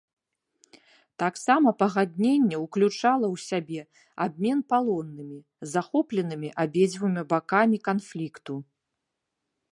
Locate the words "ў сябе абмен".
3.35-4.65